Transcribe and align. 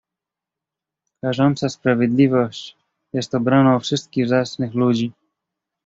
"Karząca 1.21 1.69
sprawiedliwość 1.69 2.77
jest 3.13 3.35
obroną 3.35 3.79
wszystkich 3.79 4.27
zacnych 4.27 4.73
ludzi." 4.73 5.11